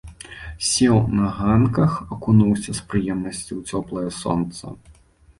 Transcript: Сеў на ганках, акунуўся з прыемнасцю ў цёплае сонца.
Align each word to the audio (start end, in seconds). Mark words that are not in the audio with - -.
Сеў 0.67 0.95
на 1.17 1.25
ганках, 1.39 1.91
акунуўся 2.15 2.71
з 2.79 2.85
прыемнасцю 2.93 3.53
ў 3.59 3.75
цёплае 3.75 4.09
сонца. 4.21 4.73